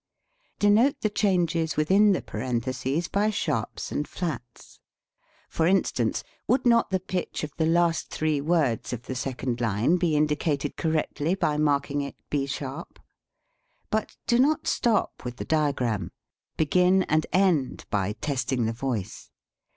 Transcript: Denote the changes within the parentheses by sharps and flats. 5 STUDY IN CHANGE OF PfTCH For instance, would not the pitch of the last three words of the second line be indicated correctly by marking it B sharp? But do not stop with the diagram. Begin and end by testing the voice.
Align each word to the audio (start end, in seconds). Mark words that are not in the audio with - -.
Denote 0.57 0.99
the 1.01 1.11
changes 1.11 1.77
within 1.77 2.11
the 2.11 2.23
parentheses 2.23 3.07
by 3.07 3.29
sharps 3.29 3.91
and 3.91 4.07
flats. 4.07 4.79
5 4.79 4.79
STUDY 4.79 4.79
IN 4.79 4.87
CHANGE 4.87 5.19
OF 5.19 5.29
PfTCH 5.29 5.55
For 5.55 5.67
instance, 6.07 6.23
would 6.47 6.65
not 6.65 6.89
the 6.89 6.99
pitch 6.99 7.43
of 7.43 7.51
the 7.57 7.67
last 7.67 8.09
three 8.09 8.41
words 8.41 8.93
of 8.93 9.03
the 9.03 9.13
second 9.13 9.61
line 9.61 9.97
be 9.97 10.15
indicated 10.15 10.75
correctly 10.75 11.35
by 11.35 11.57
marking 11.57 12.01
it 12.01 12.15
B 12.31 12.47
sharp? 12.47 12.97
But 13.91 14.15
do 14.25 14.39
not 14.39 14.65
stop 14.65 15.23
with 15.23 15.35
the 15.35 15.45
diagram. 15.45 16.09
Begin 16.57 17.03
and 17.03 17.27
end 17.31 17.85
by 17.91 18.13
testing 18.13 18.65
the 18.65 18.73
voice. 18.73 19.29